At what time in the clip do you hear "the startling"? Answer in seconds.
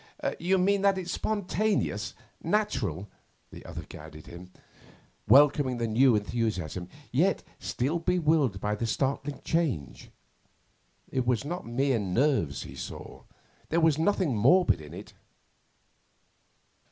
8.73-9.41